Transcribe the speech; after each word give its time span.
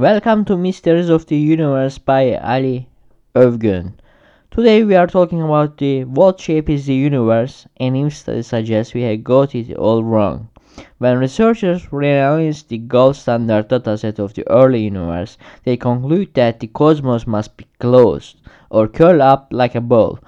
Welcome 0.00 0.46
to 0.46 0.56
Mysteries 0.56 1.10
of 1.10 1.26
the 1.26 1.36
Universe 1.36 1.98
by 1.98 2.34
Ali 2.36 2.88
Övgün. 3.34 3.92
Today 4.50 4.82
we 4.82 4.94
are 4.96 5.06
talking 5.06 5.42
about 5.42 5.76
the 5.76 6.04
what 6.04 6.40
shape 6.40 6.70
is 6.70 6.86
the 6.86 6.94
universe 6.94 7.66
and 7.76 7.94
if 7.94 8.16
studies 8.16 8.46
suggest 8.46 8.94
we 8.94 9.02
have 9.02 9.22
got 9.22 9.54
it 9.54 9.76
all 9.76 10.02
wrong. 10.02 10.48
When 10.96 11.18
researchers 11.18 11.84
reanalyze 11.92 12.66
the 12.66 12.78
gold 12.78 13.16
standard 13.16 13.68
dataset 13.68 14.18
of 14.18 14.32
the 14.32 14.48
early 14.48 14.80
universe, 14.84 15.36
they 15.64 15.76
conclude 15.76 16.32
that 16.32 16.60
the 16.60 16.68
cosmos 16.68 17.26
must 17.26 17.58
be 17.58 17.66
closed 17.78 18.40
or 18.70 18.88
curled 18.88 19.20
up 19.20 19.48
like 19.50 19.74
a 19.74 19.82
ball. 19.82 20.18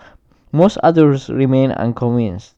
Most 0.53 0.77
others 0.83 1.31
remain 1.31 1.73
unconvinced. 1.73 2.57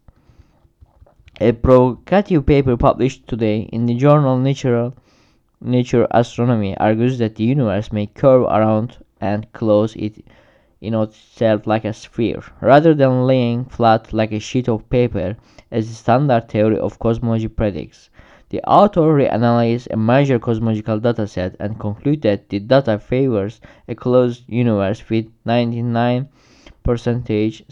A 1.41 1.53
provocative 1.53 2.45
paper 2.45 2.77
published 2.77 3.29
today 3.29 3.69
in 3.71 3.87
the 3.87 3.95
journal 3.95 4.37
Natural 4.37 4.95
Nature 5.67 6.07
Astronomy 6.11 6.77
argues 6.77 7.17
that 7.19 7.37
the 7.37 7.45
universe 7.45 7.91
may 7.91 8.05
curve 8.07 8.43
around 8.43 8.99
and 9.19 9.51
close 9.55 9.97
it 9.97 10.23
in 10.83 10.93
itself 10.93 11.67
like 11.67 11.87
a 11.87 11.93
sphere, 11.95 12.43
rather 12.61 12.93
than 12.93 13.27
laying 13.27 13.65
flat 13.65 14.13
like 14.13 14.31
a 14.31 14.39
sheet 14.39 14.69
of 14.69 14.91
paper, 14.91 15.39
as 15.71 15.89
the 15.89 15.95
standard 15.95 16.51
theory 16.51 16.79
of 16.79 16.99
cosmology 16.99 17.49
predicts. 17.49 18.11
The 18.51 18.63
author 18.65 19.01
reanalyzed 19.01 19.89
a 19.91 19.97
major 19.97 20.39
cosmological 20.39 21.01
dataset 21.01 21.57
and 21.59 21.81
concluded 21.81 22.21
that 22.23 22.51
the 22.51 22.61
data 22.61 22.99
favors 22.99 23.63
a 23.89 23.95
closed 23.95 24.45
universe 24.47 25.09
with 25.09 25.33
99% 25.47 26.29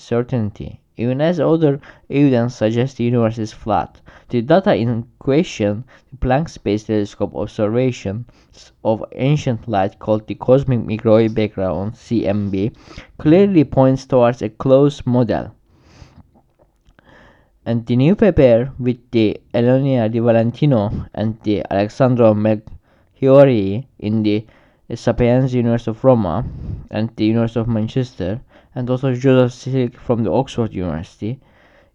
certainty 0.01 0.81
even 0.97 1.21
as 1.21 1.41
other 1.41 1.81
evidence 2.11 2.57
suggests 2.57 2.97
the 2.97 3.05
universe 3.05 3.39
is 3.39 3.53
flat. 3.53 4.01
The 4.29 4.43
data 4.43 4.75
in 4.75 5.07
question, 5.19 5.85
the 6.11 6.17
Planck 6.19 6.49
Space 6.51 6.85
Telescope 6.85 7.35
observations 7.35 8.27
of 8.85 9.05
ancient 9.13 9.69
light 9.69 9.99
called 9.99 10.27
the 10.27 10.35
Cosmic 10.35 10.85
Microwave 10.85 11.35
Background 11.35 11.95
CMB, 11.95 12.75
clearly 13.19 13.65
points 13.65 14.05
towards 14.05 14.43
a 14.43 14.51
closed 14.51 15.07
model. 15.07 15.55
And 17.65 17.87
the 17.87 17.97
new 17.97 18.17
paper 18.17 18.73
with 18.79 18.99
the 19.13 19.41
Eleonora 19.55 20.09
Di 20.09 20.19
Valentino 20.19 21.07
and 21.15 21.41
the 21.43 21.65
Alessandro 21.71 22.35
Melchiorri 22.35 23.87
in 23.99 24.23
the 24.25 24.45
Sapienza 24.95 25.57
University 25.57 25.91
of 25.91 26.05
Roma 26.05 26.45
and 26.91 27.09
the 27.17 27.25
University 27.25 27.61
of 27.61 27.69
Manchester 27.69 28.41
and 28.75 28.89
also 28.89 29.15
Joseph 29.15 29.53
Silk 29.53 29.95
from 29.95 30.25
the 30.25 30.33
Oxford 30.33 30.73
University. 30.73 31.41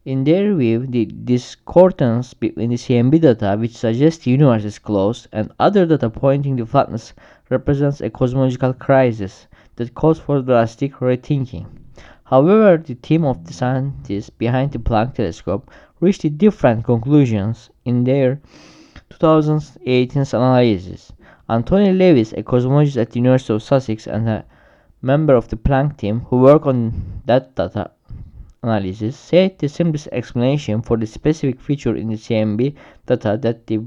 In 0.05 0.23
their 0.23 0.55
view, 0.55 0.87
the 0.87 1.05
discordance 1.05 2.33
between 2.33 2.69
the 2.69 2.75
CMB 2.75 3.19
data, 3.19 3.57
which 3.59 3.75
suggests 3.75 4.23
the 4.23 4.31
universe 4.31 4.63
is 4.63 4.79
closed, 4.79 5.27
and 5.33 5.51
other 5.59 5.85
data 5.85 6.09
pointing 6.09 6.55
to 6.57 6.65
flatness, 6.65 7.13
represents 7.49 7.99
a 7.99 8.09
cosmological 8.09 8.73
crisis 8.73 9.47
that 9.75 9.95
calls 9.95 10.19
for 10.19 10.41
drastic 10.41 10.93
rethinking. 10.93 11.65
However, 12.23 12.77
the 12.77 12.95
team 12.95 13.25
of 13.25 13.45
the 13.45 13.53
scientists 13.53 14.29
behind 14.29 14.71
the 14.71 14.79
Planck 14.79 15.15
telescope 15.15 15.71
reached 15.99 16.37
different 16.37 16.83
conclusions 16.83 17.69
in 17.85 18.03
their 18.03 18.39
2018 19.09 20.23
analysis. 20.33 21.11
Antony 21.49 21.93
Lewis, 21.93 22.33
a 22.33 22.43
cosmologist 22.43 22.97
at 22.97 23.11
the 23.11 23.19
University 23.19 23.53
of 23.53 23.63
Sussex 23.63 24.07
and 24.07 24.27
a 24.27 24.45
member 25.01 25.35
of 25.35 25.47
the 25.49 25.55
Planck 25.55 25.97
team 25.97 26.21
who 26.21 26.39
worked 26.39 26.65
on 26.65 27.21
that 27.25 27.55
data 27.55 27.91
analysis, 28.63 29.15
said 29.15 29.57
the 29.59 29.69
simplest 29.69 30.07
explanation 30.11 30.81
for 30.81 30.97
the 30.97 31.05
specific 31.05 31.59
feature 31.59 31.95
in 31.95 32.09
the 32.09 32.15
CMB 32.15 32.75
data 33.05 33.37
that 33.41 33.67
the 33.67 33.79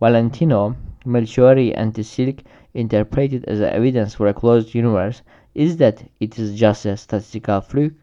Valentino, 0.00 0.76
Melchiorri, 1.04 1.72
and 1.76 1.92
the 1.94 2.04
Silk 2.04 2.42
interpreted 2.74 3.44
as 3.46 3.60
evidence 3.60 4.14
for 4.14 4.28
a 4.28 4.34
closed 4.34 4.74
universe 4.74 5.22
is 5.54 5.76
that 5.76 6.02
it 6.20 6.38
is 6.38 6.58
just 6.58 6.86
a 6.86 6.96
statistical 6.96 7.60
fluke. 7.60 7.94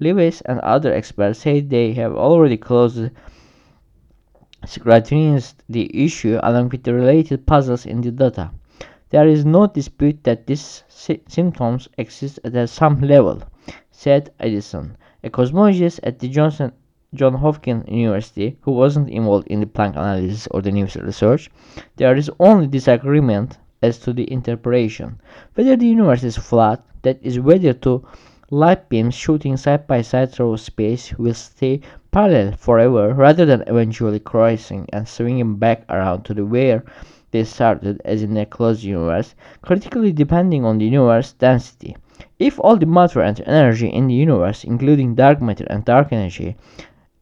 Lewis 0.00 0.40
and 0.42 0.60
other 0.60 0.92
experts 0.92 1.40
say 1.40 1.60
they 1.60 1.92
have 1.92 2.14
already 2.14 2.56
closed 2.56 3.10
scrutinized 4.64 5.62
the 5.68 6.04
issue 6.04 6.38
along 6.42 6.68
with 6.68 6.84
the 6.84 6.94
related 6.94 7.46
puzzles 7.46 7.84
in 7.86 8.00
the 8.00 8.10
data. 8.10 8.50
There 9.12 9.28
is 9.28 9.44
no 9.44 9.66
dispute 9.66 10.24
that 10.24 10.46
these 10.46 10.84
sy 10.88 11.20
symptoms 11.28 11.86
exist 11.98 12.40
at 12.44 12.70
some 12.70 12.98
level, 13.02 13.42
said 13.90 14.30
Addison, 14.40 14.96
a 15.22 15.28
cosmologist 15.28 16.00
at 16.02 16.18
the 16.18 16.28
Johnson, 16.30 16.72
John 17.12 17.34
Hopkins 17.34 17.84
University 17.90 18.56
who 18.62 18.72
wasn't 18.72 19.10
involved 19.10 19.48
in 19.48 19.60
the 19.60 19.66
Planck 19.66 19.96
analysis 19.96 20.48
or 20.50 20.62
the 20.62 20.72
new 20.72 20.86
research. 20.86 21.50
There 21.96 22.16
is 22.16 22.30
only 22.40 22.66
disagreement 22.68 23.58
as 23.82 23.98
to 23.98 24.14
the 24.14 24.32
interpretation, 24.32 25.20
whether 25.56 25.76
the 25.76 25.88
universe 25.88 26.24
is 26.24 26.38
flat, 26.38 26.82
that 27.02 27.18
is 27.20 27.38
whether 27.38 27.74
two 27.74 28.06
light 28.48 28.88
beams 28.88 29.14
shooting 29.14 29.58
side 29.58 29.86
by 29.86 30.00
side 30.00 30.32
through 30.32 30.56
space 30.56 31.12
will 31.18 31.34
stay 31.34 31.82
parallel 32.12 32.52
forever 32.52 33.12
rather 33.12 33.44
than 33.44 33.62
eventually 33.66 34.20
crossing 34.20 34.88
and 34.90 35.06
swinging 35.06 35.56
back 35.56 35.84
around 35.90 36.22
to 36.22 36.32
the 36.32 36.46
where 36.46 36.82
they 37.32 37.44
started 37.44 38.00
as 38.04 38.22
in 38.22 38.36
a 38.36 38.46
closed 38.46 38.84
universe, 38.84 39.34
critically 39.60 40.12
depending 40.12 40.64
on 40.64 40.78
the 40.78 40.84
universe 40.84 41.32
density. 41.32 41.96
If 42.38 42.60
all 42.60 42.76
the 42.76 42.86
matter 42.86 43.20
and 43.20 43.42
energy 43.46 43.88
in 43.88 44.06
the 44.06 44.14
universe, 44.14 44.62
including 44.64 45.16
dark 45.16 45.42
matter 45.42 45.66
and 45.68 45.84
dark 45.84 46.12
energy, 46.12 46.56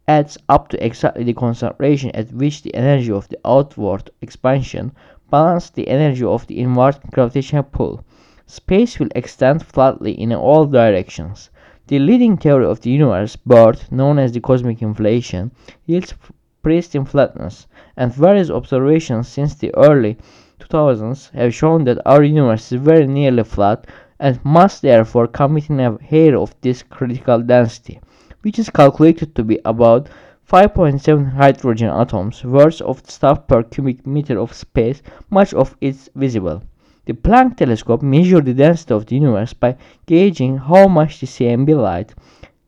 adds 0.06 0.36
up 0.48 0.68
to 0.68 0.84
exactly 0.84 1.24
the 1.24 1.32
concentration 1.32 2.10
at 2.10 2.32
which 2.32 2.62
the 2.62 2.74
energy 2.74 3.12
of 3.12 3.28
the 3.28 3.38
outward 3.44 4.10
expansion 4.20 4.92
balances 5.30 5.70
the 5.70 5.88
energy 5.88 6.24
of 6.24 6.46
the 6.48 6.58
inward 6.58 6.98
gravitational 7.12 7.62
pull, 7.62 8.04
space 8.46 8.98
will 8.98 9.08
extend 9.14 9.64
flatly 9.64 10.12
in 10.12 10.32
all 10.32 10.66
directions. 10.66 11.50
The 11.86 12.00
leading 12.00 12.36
theory 12.36 12.66
of 12.66 12.80
the 12.80 12.90
universe 12.90 13.36
birth, 13.36 13.92
known 13.92 14.18
as 14.18 14.32
the 14.32 14.40
cosmic 14.40 14.82
inflation, 14.82 15.52
yields 15.86 16.14
praised 16.62 16.94
in 16.94 17.04
flatness, 17.04 17.66
and 17.96 18.12
various 18.12 18.50
observations 18.50 19.28
since 19.28 19.54
the 19.54 19.74
early 19.74 20.16
2000s 20.60 21.30
have 21.32 21.54
shown 21.54 21.84
that 21.84 22.00
our 22.04 22.22
universe 22.22 22.72
is 22.72 22.80
very 22.80 23.06
nearly 23.06 23.44
flat 23.44 23.86
and 24.18 24.44
must 24.44 24.82
therefore 24.82 25.26
come 25.26 25.54
within 25.54 25.80
a 25.80 26.02
hair 26.02 26.36
of 26.36 26.54
this 26.60 26.82
critical 26.82 27.40
density, 27.40 28.00
which 28.42 28.58
is 28.58 28.68
calculated 28.70 29.34
to 29.34 29.42
be 29.42 29.58
about 29.64 30.08
5.7 30.50 31.32
hydrogen 31.32 31.88
atoms 31.88 32.44
worth 32.44 32.80
of 32.82 33.08
stuff 33.08 33.46
per 33.46 33.62
cubic 33.62 34.06
meter 34.06 34.38
of 34.38 34.52
space, 34.52 35.00
much 35.30 35.54
of 35.54 35.76
it 35.80 36.08
visible. 36.14 36.62
The 37.06 37.14
Planck 37.14 37.56
telescope 37.56 38.02
measured 38.02 38.44
the 38.44 38.54
density 38.54 38.94
of 38.94 39.06
the 39.06 39.14
universe 39.14 39.54
by 39.54 39.76
gauging 40.06 40.58
how 40.58 40.86
much 40.88 41.20
the 41.20 41.26
CMB 41.26 41.80
light 41.80 42.14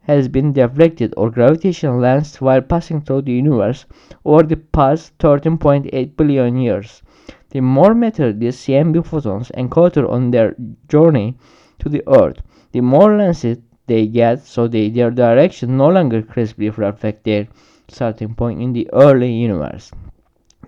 has 0.03 0.29
been 0.29 0.53
deflected 0.53 1.15
or 1.17 1.31
gravitational 1.31 1.99
lensed 1.99 2.41
while 2.41 2.61
passing 2.61 3.01
through 3.01 3.23
the 3.23 3.33
universe 3.33 3.87
over 4.25 4.43
the 4.43 4.57
past 4.57 5.17
13.8 5.19 6.17
billion 6.17 6.57
years. 6.57 7.03
The 7.51 7.61
more 7.61 7.95
matter 7.95 8.33
the 8.33 8.49
CMB 8.49 9.07
photons 9.07 9.51
encounter 9.51 10.09
on 10.09 10.31
their 10.31 10.57
journey 10.89 11.37
to 11.79 11.89
the 11.89 12.03
Earth, 12.09 12.43
the 12.73 12.81
more 12.81 13.17
lenses 13.17 13.59
they 13.87 14.07
get 14.07 14.41
so 14.47 14.69
they, 14.69 14.89
their 14.89 15.11
direction 15.11 15.77
no 15.77 15.89
longer 15.89 16.23
crisply 16.23 16.71
reflects 16.71 17.23
their 17.25 17.49
starting 17.89 18.35
point 18.35 18.61
in 18.61 18.73
the 18.73 18.89
early 18.93 19.33
universe. 19.33 19.91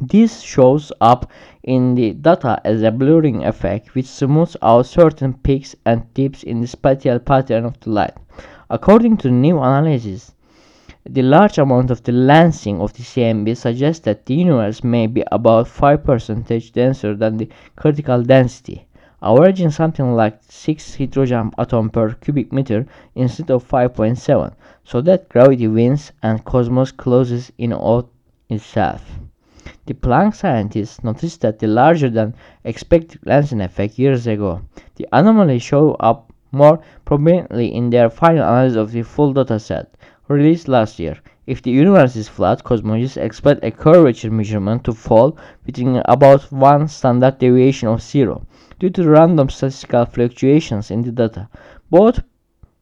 This 0.01 0.41
shows 0.41 0.93
up 1.01 1.31
in 1.63 1.95
the 1.95 2.13
data 2.13 2.61
as 2.65 2.83
a 2.83 2.91
blurring 2.91 3.45
effect 3.45 3.95
which 3.95 4.07
smooths 4.07 4.57
out 4.61 4.87
certain 4.87 5.35
peaks 5.35 5.77
and 5.87 6.13
dips 6.15 6.43
in 6.43 6.61
the 6.61 6.67
spatial 6.67 7.21
pattern 7.21 7.65
of 7.65 7.79
the 7.81 7.91
light. 7.91 8.15
According 8.75 9.19
to 9.19 9.31
new 9.31 9.59
analysis, 9.59 10.35
the 11.09 11.23
large 11.23 11.59
amount 11.59 11.93
of 11.93 12.03
the 12.03 12.11
lensing 12.11 12.81
of 12.81 12.93
the 12.93 13.05
CMB 13.05 13.57
suggests 13.57 14.05
that 14.05 14.27
the 14.27 14.35
universe 14.35 14.83
may 14.83 15.07
be 15.07 15.23
about 15.31 15.67
5% 15.67 16.73
denser 16.73 17.15
than 17.15 17.37
the 17.37 17.49
critical 17.77 18.21
density, 18.25 18.89
averaging 19.23 19.71
something 19.71 20.17
like 20.17 20.41
6 20.49 20.97
hydrogen 20.97 21.53
atoms 21.57 21.93
per 21.93 22.15
cubic 22.15 22.53
meter 22.53 22.85
instead 23.15 23.49
of 23.53 23.63
5.7, 23.63 24.53
so 24.83 25.01
that 25.03 25.29
gravity 25.29 25.69
wins 25.69 26.11
and 26.25 26.45
cosmos 26.45 26.91
closes 26.91 27.53
in 27.57 27.73
on 27.73 28.09
itself. 28.49 29.05
The 29.87 29.95
Planck 29.95 30.35
scientists 30.35 31.05
noticed 31.05 31.43
that 31.43 31.61
the 31.61 31.69
larger 31.69 32.11
than 32.11 32.35
expected 32.65 33.21
lensing 33.21 33.65
effect 33.65 34.01
years 34.01 34.27
ago. 34.27 34.63
The 34.97 35.07
anomaly 35.13 35.61
showed 35.61 35.95
up 36.01 36.33
more 36.55 36.81
prominently 37.05 37.75
in 37.75 37.91
their 37.91 38.09
final 38.09 38.45
analysis 38.45 38.79
of 38.79 38.93
the 38.93 39.03
full 39.03 39.35
dataset, 39.35 39.89
released 40.29 40.69
last 40.69 40.99
year. 40.99 41.19
If 41.47 41.61
the 41.61 41.71
universe 41.71 42.17
is 42.17 42.29
flat, 42.29 42.65
cosmologists 42.65 43.19
expect 43.19 43.63
a 43.63 43.71
curvature 43.71 44.31
measurement 44.31 44.85
to 44.85 44.95
fall 44.95 45.37
within 45.67 46.01
about 46.07 46.51
one 46.51 46.89
standard 46.89 47.39
deviation 47.39 47.89
of 47.89 48.01
zero, 48.01 48.47
due 48.79 48.89
to 48.91 49.07
random 49.07 49.51
statistical 49.51 50.07
fluctuations 50.07 50.91
in 50.91 51.03
the 51.03 51.13
data. 51.13 51.49
Both, 51.91 52.23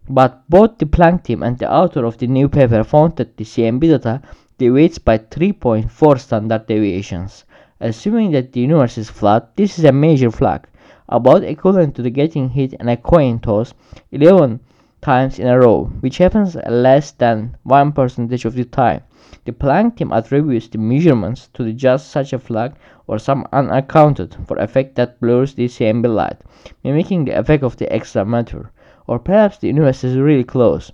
but 0.09 0.49
both 0.49 0.79
the 0.79 0.87
Planck 0.87 1.25
team 1.25 1.43
and 1.43 1.59
the 1.59 1.73
author 1.73 2.05
of 2.05 2.19
the 2.19 2.29
new 2.29 2.49
paper 2.49 2.85
found 2.85 3.17
that 3.17 3.37
the 3.37 3.45
CMB 3.45 3.81
data 3.81 4.23
deviates 4.59 4.99
by 4.99 5.19
3.4 5.19 6.21
standard 6.21 6.67
deviations. 6.67 7.45
Assuming 7.81 8.31
that 8.31 8.53
the 8.53 8.61
universe 8.61 8.97
is 8.97 9.11
flat, 9.11 9.57
this 9.57 9.77
is 9.77 9.85
a 9.85 9.91
major 9.91 10.31
flag. 10.31 10.69
About 11.13 11.45
equivalent 11.45 11.95
to 11.95 12.11
getting 12.11 12.49
hit 12.49 12.73
in 12.73 12.89
a 12.89 12.97
coin 12.97 13.39
toss 13.39 13.75
11 14.13 14.59
times 15.03 15.39
in 15.39 15.47
a 15.47 15.59
row, 15.59 15.85
which 16.01 16.19
happens 16.19 16.57
less 16.69 17.11
than 17.13 17.55
1 17.65 17.93
percentage 17.93 18.45
of 18.47 18.55
the 18.55 18.65
time. 18.65 19.03
The 19.45 19.53
Planck 19.53 19.97
team 19.97 20.13
attributes 20.13 20.69
the 20.69 20.79
measurements 20.79 21.49
to 21.55 21.73
just 21.73 22.11
such 22.11 22.33
a 22.33 22.39
flag 22.39 22.75
or 23.07 23.19
some 23.19 23.47
unaccounted 23.53 24.37
for 24.47 24.57
effect 24.57 24.95
that 24.95 25.21
blurs 25.21 25.55
the 25.55 25.67
CMB 25.67 26.07
light, 26.15 26.41
mimicking 26.83 27.25
the 27.25 27.39
effect 27.39 27.63
of 27.63 27.77
the 27.77 27.93
extra 27.93 28.25
matter. 28.25 28.71
Or 29.07 29.19
perhaps 29.19 29.59
the 29.59 29.67
universe 29.67 30.05
is 30.05 30.17
really 30.17 30.45
close. 30.45 30.93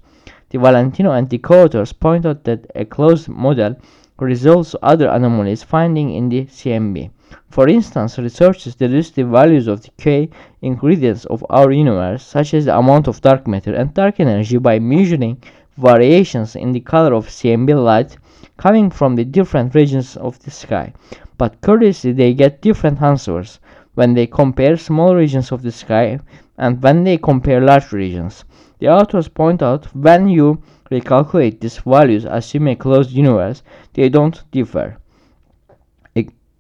The 0.50 0.58
Valentino 0.58 1.12
and 1.12 1.28
the 1.28 1.38
co-authors 1.38 1.92
point 1.92 2.24
out 2.24 2.44
that 2.44 2.70
a 2.74 2.84
closed 2.84 3.28
model 3.28 3.76
resolves 4.18 4.74
other 4.82 5.08
anomalies 5.08 5.62
finding 5.62 6.14
in 6.14 6.28
the 6.28 6.44
CMB. 6.44 7.10
For 7.50 7.68
instance, 7.68 8.18
researchers 8.18 8.74
deduce 8.74 9.10
the 9.10 9.24
values 9.24 9.66
of 9.66 9.82
the 9.82 9.90
K 9.98 10.30
ingredients 10.62 11.24
of 11.26 11.44
our 11.50 11.70
universe, 11.70 12.24
such 12.24 12.54
as 12.54 12.64
the 12.64 12.76
amount 12.76 13.06
of 13.06 13.20
dark 13.20 13.46
matter 13.46 13.74
and 13.74 13.92
dark 13.94 14.20
energy, 14.20 14.58
by 14.58 14.78
measuring 14.78 15.42
variations 15.76 16.56
in 16.56 16.72
the 16.72 16.80
color 16.80 17.14
of 17.14 17.28
CMB 17.28 17.84
light 17.84 18.16
coming 18.56 18.90
from 18.90 19.14
the 19.14 19.24
different 19.24 19.74
regions 19.74 20.16
of 20.16 20.38
the 20.40 20.50
sky. 20.50 20.92
But 21.36 21.60
curiously, 21.60 22.12
they 22.12 22.34
get 22.34 22.62
different 22.62 23.00
answers 23.00 23.60
when 23.94 24.14
they 24.14 24.26
compare 24.26 24.76
small 24.76 25.14
regions 25.14 25.52
of 25.52 25.62
the 25.62 25.72
sky 25.72 26.18
and 26.56 26.82
when 26.82 27.04
they 27.04 27.18
compare 27.18 27.60
large 27.60 27.92
regions. 27.92 28.44
The 28.80 28.88
authors 28.88 29.28
point 29.28 29.62
out 29.62 29.86
when 29.94 30.28
you 30.28 30.62
recalculate 30.90 31.60
these 31.60 31.78
values 31.78 32.24
assuming 32.24 32.74
a 32.74 32.76
closed 32.76 33.10
universe, 33.10 33.62
they 33.94 34.08
don't 34.08 34.42
differ. 34.50 34.98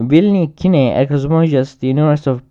Will 0.00 0.46
Kinney, 0.54 0.92
a 0.92 1.06
cosmologist, 1.06 1.80
the 1.80 1.88
University 1.88 2.30
of 2.30 2.42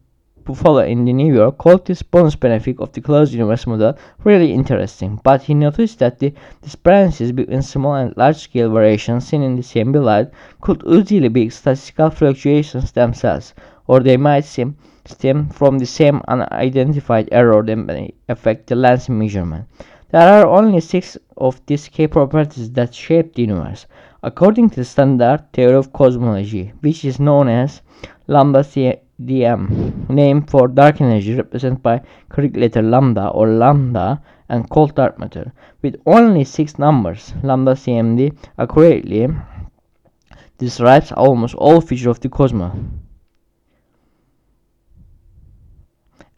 Buffalo 0.44 0.80
in 0.80 1.06
New 1.06 1.34
York, 1.34 1.58
called 1.58 1.86
this 1.86 2.02
bonus 2.02 2.36
benefit 2.36 2.78
of 2.82 2.92
the 2.92 3.00
closed 3.00 3.32
universe 3.32 3.66
model 3.66 3.98
really 4.26 4.52
interesting, 4.52 5.18
but 5.24 5.44
he 5.44 5.54
noticed 5.54 6.00
that 6.00 6.20
the 6.20 6.34
discrepancies 6.62 7.32
between 7.32 7.62
small 7.62 7.96
and 7.96 8.18
large 8.18 8.36
scale 8.36 8.70
variations 8.70 9.28
seen 9.28 9.44
in 9.44 9.56
the 9.56 9.64
same 9.64 9.94
light 9.94 10.30
could 10.60 10.84
easily 10.86 11.30
be 11.30 11.50
statistical 11.50 12.10
fluctuations 12.10 12.92
themselves, 12.92 13.54
or 13.88 14.02
they 14.02 14.18
might 14.18 14.44
seem 14.44 14.76
stem 15.06 15.48
from 15.48 15.80
the 15.80 15.86
same 15.86 16.22
unidentified 16.28 17.30
error 17.32 17.64
that 17.64 17.78
may 17.78 18.14
affect 18.28 18.68
the 18.68 18.76
lens 18.76 19.08
measurement. 19.08 19.66
There 20.12 20.22
are 20.22 20.48
only 20.48 20.82
six 20.82 21.18
of 21.38 21.62
these 21.66 21.88
key 21.88 22.07
properties 22.07 22.72
that 22.72 22.94
shape 22.94 23.34
the 23.36 23.44
universe, 23.44 23.86
according 24.24 24.69
to 24.69 24.78
the 24.78 24.86
standard 24.86 25.44
theory 25.54 25.75
of 25.75 25.94
cosmology, 25.94 26.74
which 26.81 27.06
is 27.06 27.19
known 27.19 27.48
as 27.48 27.81
lambda 28.28 28.60
CDM, 28.60 30.10
named 30.10 30.50
for 30.50 30.68
dark 30.68 31.01
energy 31.01 31.36
represented 31.36 31.81
by 31.81 32.01
Greek 32.30 32.56
letter 32.56 32.81
lambda 32.81 33.30
or 33.30 33.48
lambda 33.48 34.22
and 34.50 34.69
cold 34.69 34.95
dark 34.95 35.19
matter. 35.19 35.54
With 35.81 36.01
only 36.06 36.44
six 36.44 36.78
numbers, 36.78 37.34
lambda 37.44 37.74
CMD 37.74 38.36
accurately 38.57 39.28
describes 40.57 41.12
almost 41.12 41.56
all 41.56 41.81
features 41.81 42.07
of 42.07 42.19
the 42.19 42.30
cosmos. 42.30 42.74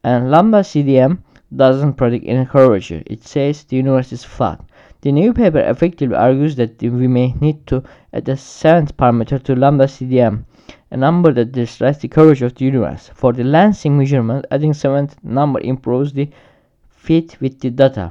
and 0.04 0.32
lambda 0.32 0.60
CDM 0.60 1.20
doesn't 1.56 1.94
predict 1.94 2.26
any 2.28 2.46
curvature. 2.46 3.04
It 3.06 3.24
says 3.24 3.64
the 3.64 3.78
universe 3.78 4.12
is 4.12 4.24
flat. 4.24 4.62
The 5.02 5.14
new 5.14 5.34
paper 5.34 5.60
effectively 5.60 6.16
argues 6.16 6.58
that 6.58 6.82
we 6.82 7.08
may 7.08 7.34
need 7.40 7.66
to 7.68 7.84
add 8.12 8.28
a 8.28 8.36
seventh 8.36 8.98
parameter 8.98 9.42
to 9.44 9.56
lambda 9.56 9.86
CDM, 9.86 10.44
a 10.92 10.98
number 10.98 11.32
that 11.32 11.54
describes 11.54 12.00
the 12.00 12.10
curvature 12.10 12.48
of 12.48 12.56
the 12.56 12.66
universe. 12.66 13.10
For 13.14 13.32
the 13.32 13.44
lensing 13.44 13.94
measurement, 13.94 14.46
adding 14.52 14.74
seventh 14.74 15.16
number 15.24 15.62
improves 15.62 16.12
the 16.12 16.30
fit 16.90 17.40
with 17.40 17.62
the 17.62 17.70
data. 17.70 18.10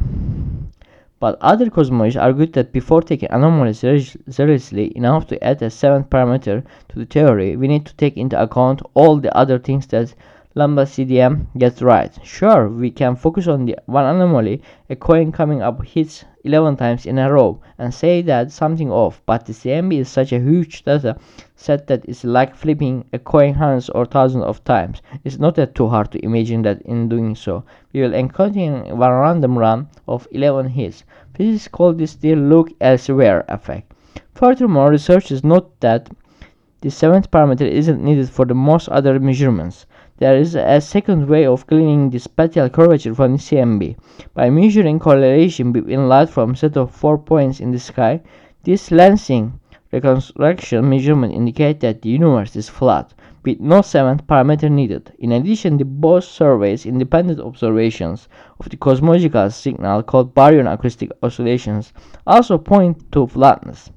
But 1.20 1.37
other 1.43 1.69
cosmologists 1.69 2.23
argued 2.23 2.55
that 2.55 2.73
before 2.73 3.02
taking 3.02 3.31
anomalies 3.31 3.81
seriously 3.81 4.96
enough 4.96 5.26
to 5.26 5.44
add 5.44 5.61
a 5.61 5.69
seventh 5.69 6.08
parameter 6.08 6.64
to 6.88 6.99
the 6.99 7.05
theory, 7.05 7.55
we 7.56 7.69
need 7.69 7.84
to 7.84 7.94
take 7.96 8.17
into 8.17 8.41
account 8.41 8.81
all 8.94 9.19
the 9.19 9.37
other 9.37 9.58
things 9.58 9.87
that 9.88 10.14
Lambda 10.55 10.84
CDM 10.84 11.49
gets 11.58 11.82
right. 11.82 12.19
Sure, 12.25 12.69
we 12.69 12.91
can 12.91 13.14
focus 13.14 13.46
on 13.46 13.67
the 13.67 13.76
one 13.84 14.06
anomaly, 14.06 14.62
a 14.88 14.96
coin 14.96 15.31
coming 15.31 15.61
up 15.61 15.84
hits 15.84 16.25
11 16.49 16.77
times 16.77 17.05
in 17.05 17.19
a 17.19 17.31
row, 17.31 17.61
and 17.79 17.93
say 17.93 18.23
that 18.23 18.50
something 18.50 18.91
off, 18.91 19.21
but 19.27 19.45
the 19.45 19.53
CMB 19.53 20.00
is 20.00 20.09
such 20.09 20.33
a 20.33 20.41
huge 20.41 20.83
data 20.83 21.15
set 21.55 21.87
that 21.87 22.05
it's 22.06 22.25
like 22.25 22.56
flipping 22.56 23.05
a 23.12 23.19
coin 23.19 23.53
hundreds 23.53 23.91
or 23.91 24.06
thousands 24.06 24.45
of 24.45 24.65
times. 24.65 25.03
It's 25.25 25.39
not 25.39 25.56
that 25.56 25.75
too 25.75 25.89
hard 25.89 26.11
to 26.12 26.25
imagine 26.25 26.62
that 26.62 26.81
in 26.83 27.09
doing 27.09 27.35
so, 27.35 27.65
we 27.93 28.00
will 28.00 28.15
encounter 28.15 28.95
one 28.95 29.12
random 29.12 29.59
run 29.59 29.89
of 30.06 30.27
11 30.31 30.71
hits. 30.71 31.05
Physicists 31.35 31.69
call 31.69 31.93
this 31.93 32.15
the 32.15 32.35
look 32.35 32.73
elsewhere 32.81 33.44
effect. 33.49 33.93
Furthermore, 34.35 34.91
researchers 34.91 35.44
note 35.44 35.79
that 35.81 36.09
the 36.81 36.91
seventh 36.91 37.31
parameter 37.31 37.69
isn't 37.69 38.03
needed 38.03 38.31
for 38.31 38.47
the 38.47 38.55
most 38.55 38.89
other 38.89 39.19
measurements. 39.21 39.85
There 40.19 40.37
is 40.37 40.56
a 40.56 40.81
second 40.81 41.29
way 41.29 41.47
of 41.47 41.69
cleaning 41.69 42.11
the 42.11 42.19
spatial 42.19 42.69
curvature 42.69 43.15
from 43.15 43.32
the 43.32 43.38
CMB. 43.38 43.97
By 44.35 44.50
measuring 44.50 44.99
correlation 44.99 45.70
between 45.70 46.09
light 46.09 46.29
from 46.29 46.56
set 46.56 46.76
of 46.76 46.91
four 46.91 47.19
points 47.19 47.61
in 47.61 47.70
the 47.70 47.79
sky, 47.79 48.23
this 48.65 48.91
lensing 48.91 49.53
reconstruction 49.93 50.91
measurement 50.91 51.35
indicates 51.35 51.82
that 51.82 52.03
the 52.03 52.09
universe 52.09 52.56
is 52.56 52.69
flat, 52.69 53.15
with 53.44 53.61
no 53.61 53.81
seventh 53.81 54.26
parameter 54.26 54.69
needed. 54.69 55.12
In 55.20 55.31
addition, 55.31 55.76
the 55.76 55.85
both 55.85 56.25
surveys 56.25 56.85
independent 56.85 57.38
observations 57.38 58.29
of 58.59 58.69
the 58.69 58.76
cosmological 58.76 59.50
signal 59.50 60.03
called 60.03 60.35
baryon 60.35 60.67
acoustic 60.67 61.12
oscillations 61.23 61.93
also 62.26 62.59
point 62.59 63.12
to 63.12 63.29
flatness. 63.29 63.93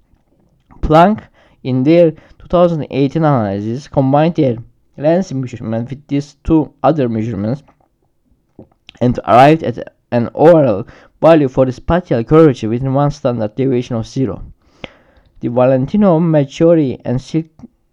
Planck, 0.81 1.23
in 1.63 1.81
their 1.81 2.11
2018 2.37 3.23
analysis, 3.23 3.87
combined 3.87 4.35
their 4.35 4.57
lens 4.97 5.33
measurement 5.33 5.89
with 5.89 6.07
these 6.07 6.35
two 6.43 6.73
other 6.83 7.07
measurements 7.09 7.63
and 8.99 9.19
arrived 9.25 9.63
at 9.63 9.93
an 10.11 10.29
overall 10.33 10.85
value 11.21 11.47
for 11.47 11.65
the 11.65 11.71
spatial 11.71 12.23
curvature 12.23 12.69
within 12.69 12.93
one 12.93 13.11
standard 13.11 13.55
deviation 13.55 13.95
of 13.95 14.05
zero. 14.07 14.43
The 15.39 15.49
Valentino, 15.49 16.19
Maggiore, 16.19 16.99
and 17.05 17.19
Silk 17.19 17.47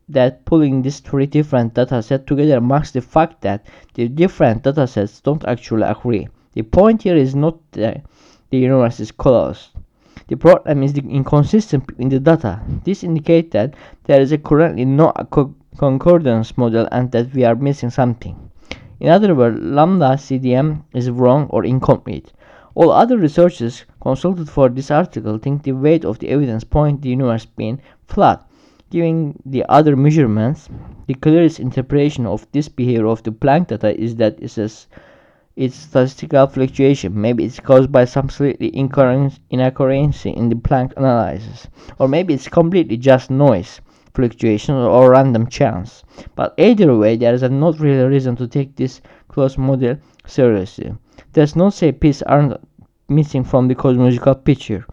that 0.08 0.44
pulling 0.44 0.82
these 0.82 1.00
three 1.00 1.26
different 1.26 1.74
datasets 1.74 2.26
together 2.26 2.60
marks 2.60 2.90
the 2.90 3.00
fact 3.00 3.42
that 3.42 3.66
the 3.94 4.08
different 4.08 4.62
datasets 4.62 5.22
don't 5.22 5.44
actually 5.44 5.82
agree. 5.82 6.28
The 6.54 6.62
point 6.62 7.02
here 7.02 7.16
is 7.16 7.34
not 7.34 7.58
that 7.72 8.04
the 8.50 8.58
universe 8.58 9.00
is 9.00 9.12
closed. 9.12 9.68
The 10.28 10.36
problem 10.36 10.82
is 10.82 10.92
the 10.92 11.02
inconsistency 11.02 11.94
in 11.98 12.08
the 12.08 12.20
data. 12.20 12.60
This 12.84 13.04
indicates 13.04 13.52
that 13.52 13.74
there 14.04 14.20
is 14.20 14.32
a 14.32 14.38
currently 14.38 14.84
no 14.84 15.12
concordance 15.78 16.58
model 16.58 16.88
and 16.92 17.12
that 17.12 17.32
we 17.32 17.44
are 17.44 17.54
missing 17.54 17.88
something. 17.88 18.50
In 19.00 19.08
other 19.08 19.34
words, 19.34 19.60
lambda 19.60 20.16
CDM 20.16 20.82
is 20.92 21.08
wrong 21.08 21.46
or 21.50 21.64
incomplete. 21.64 22.32
All 22.74 22.90
other 22.90 23.16
researchers 23.16 23.84
consulted 24.00 24.48
for 24.48 24.68
this 24.68 24.90
article 24.90 25.38
think 25.38 25.62
the 25.62 25.72
weight 25.72 26.04
of 26.04 26.18
the 26.18 26.30
evidence 26.30 26.64
point 26.64 27.02
the 27.02 27.10
universe 27.10 27.46
being 27.46 27.80
flat. 28.06 28.44
Giving 28.90 29.40
the 29.46 29.64
other 29.68 29.94
measurements, 29.94 30.68
the 31.06 31.14
clearest 31.14 31.60
interpretation 31.60 32.26
of 32.26 32.46
this 32.52 32.68
behavior 32.68 33.06
of 33.06 33.22
the 33.22 33.30
Planck 33.30 33.68
data 33.68 33.98
is 34.00 34.16
that 34.16 34.42
it 34.42 34.48
says 34.48 34.88
its 35.54 35.76
statistical 35.76 36.46
fluctuation. 36.46 37.20
Maybe 37.20 37.44
it's 37.44 37.60
caused 37.60 37.92
by 37.92 38.04
some 38.04 38.30
slightly 38.30 38.68
inaccuracy 38.76 40.30
in 40.30 40.48
the 40.48 40.56
Planck 40.56 40.96
analysis, 40.96 41.68
or 41.98 42.08
maybe 42.08 42.34
it's 42.34 42.48
completely 42.48 42.96
just 42.96 43.30
noise 43.30 43.80
fluctuations 44.18 44.84
or 44.84 45.12
random 45.12 45.46
chance. 45.46 46.02
But 46.34 46.52
either 46.58 46.96
way, 46.96 47.16
there 47.16 47.34
is 47.34 47.42
not 47.42 47.78
really 47.78 48.02
reason 48.02 48.34
to 48.36 48.48
take 48.48 48.74
this 48.74 49.00
closed 49.28 49.58
model 49.58 49.96
seriously. 50.26 50.92
There's 51.34 51.54
no 51.54 51.70
say 51.70 51.92
pieces 51.92 52.24
aren't 52.24 52.54
missing 53.08 53.44
from 53.44 53.68
the 53.68 53.76
cosmological 53.76 54.34
picture. 54.34 54.84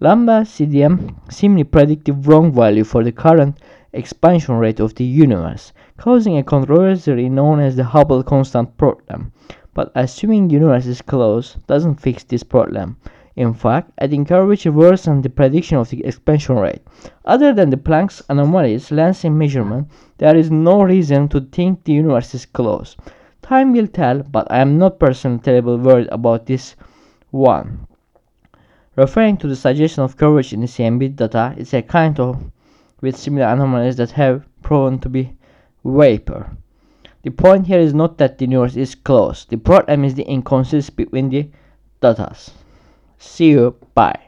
Lambda 0.00 0.44
CDM 0.44 1.14
seemingly 1.32 1.64
predict 1.64 2.04
the 2.04 2.12
wrong 2.12 2.52
value 2.52 2.84
for 2.84 3.02
the 3.02 3.10
current 3.10 3.56
expansion 3.94 4.56
rate 4.56 4.80
of 4.80 4.94
the 4.96 5.04
universe, 5.04 5.72
causing 5.96 6.36
a 6.36 6.42
controversy 6.42 7.30
known 7.30 7.60
as 7.60 7.74
the 7.74 7.84
Hubble 7.84 8.22
constant 8.22 8.76
problem. 8.76 9.32
But 9.72 9.92
assuming 9.94 10.50
universe 10.50 10.84
is 10.84 11.00
closed 11.00 11.66
doesn't 11.66 12.02
fix 12.02 12.22
this 12.22 12.42
problem. 12.42 12.98
In 13.38 13.54
fact, 13.54 13.92
adding 13.98 14.24
curvature 14.24 14.72
worsens 14.72 15.22
the 15.22 15.30
prediction 15.30 15.78
of 15.78 15.90
the 15.90 16.04
expansion 16.04 16.56
rate. 16.56 16.82
Other 17.24 17.54
than 17.54 17.70
the 17.70 17.76
Planck's 17.76 18.20
anomalies 18.28 18.90
lensing 18.90 19.34
measurement, 19.34 19.86
there 20.16 20.36
is 20.36 20.50
no 20.50 20.82
reason 20.82 21.28
to 21.28 21.42
think 21.42 21.84
the 21.84 21.92
universe 21.92 22.34
is 22.34 22.46
closed. 22.46 22.98
Time 23.40 23.72
will 23.72 23.86
tell, 23.86 24.24
but 24.24 24.50
I 24.50 24.58
am 24.58 24.76
not 24.76 24.98
personally 24.98 25.38
terribly 25.38 25.76
worried 25.76 26.08
about 26.10 26.46
this 26.46 26.74
one. 27.30 27.86
Referring 28.96 29.36
to 29.36 29.46
the 29.46 29.54
suggestion 29.54 30.02
of 30.02 30.16
curvature 30.16 30.56
in 30.56 30.62
the 30.62 30.66
CMB 30.66 31.14
data, 31.14 31.54
it's 31.56 31.72
a 31.74 31.82
kind 31.82 32.18
of 32.18 32.42
with 33.00 33.16
similar 33.16 33.46
anomalies 33.46 33.94
that 33.98 34.10
have 34.10 34.48
proven 34.62 34.98
to 34.98 35.08
be 35.08 35.32
vapor. 35.84 36.56
The 37.22 37.30
point 37.30 37.68
here 37.68 37.78
is 37.78 37.94
not 37.94 38.18
that 38.18 38.38
the 38.38 38.46
universe 38.46 38.74
is 38.74 38.96
closed. 38.96 39.50
The 39.50 39.58
problem 39.58 40.02
is 40.02 40.16
the 40.16 40.24
inconsistency 40.24 40.90
between 41.04 41.28
the 41.30 41.48
datas. 42.02 42.50
See 43.18 43.50
you. 43.50 43.76
Bye. 43.94 44.27